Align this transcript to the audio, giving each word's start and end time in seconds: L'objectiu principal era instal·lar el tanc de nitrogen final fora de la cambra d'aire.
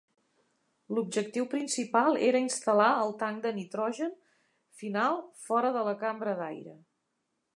L'objectiu 0.97 1.45
principal 1.51 2.17
era 2.29 2.41
instal·lar 2.45 2.87
el 3.03 3.13
tanc 3.21 3.45
de 3.45 3.53
nitrogen 3.59 4.17
final 4.83 5.23
fora 5.45 5.73
de 5.79 5.87
la 5.89 5.97
cambra 6.07 6.37
d'aire. 6.43 6.77